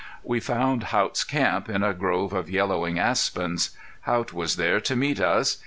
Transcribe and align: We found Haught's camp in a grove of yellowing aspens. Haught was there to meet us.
We 0.23 0.39
found 0.39 0.85
Haught's 0.85 1.23
camp 1.23 1.69
in 1.69 1.83
a 1.83 1.93
grove 1.93 2.33
of 2.33 2.49
yellowing 2.49 2.97
aspens. 2.97 3.69
Haught 4.07 4.33
was 4.33 4.55
there 4.55 4.79
to 4.81 4.95
meet 4.95 5.19
us. 5.19 5.59